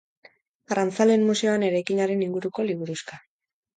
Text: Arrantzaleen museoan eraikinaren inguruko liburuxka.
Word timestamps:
Arrantzaleen 0.75 1.27
museoan 1.29 1.67
eraikinaren 1.69 2.25
inguruko 2.29 2.67
liburuxka. 2.71 3.21